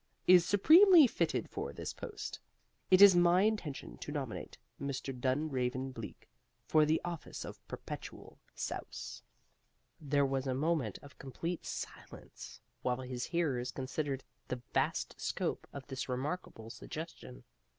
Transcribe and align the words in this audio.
is 0.25 0.43
supremely 0.43 1.05
fitted 1.05 1.47
for 1.47 1.71
this 1.71 1.93
post. 1.93 2.39
It 2.89 3.03
is 3.03 3.15
my 3.15 3.43
intention 3.43 3.99
to 3.99 4.11
nominate 4.11 4.57
Mr. 4.81 5.13
Dunraven 5.13 5.91
Bleak 5.91 6.27
for 6.65 6.85
the 6.87 6.99
office 7.05 7.45
of 7.45 7.63
Perpetual 7.67 8.39
Souse." 8.55 9.21
There 9.99 10.25
was 10.25 10.47
a 10.47 10.55
moment 10.55 10.97
of 11.03 11.19
complete 11.19 11.67
silence 11.67 12.59
while 12.81 13.01
his 13.01 13.25
hearers 13.25 13.69
considered 13.71 14.23
the 14.47 14.63
vast 14.73 15.21
scope 15.21 15.67
of 15.71 15.85
this 15.85 16.09
remarkable 16.09 16.71
suggestion. 16.71 17.43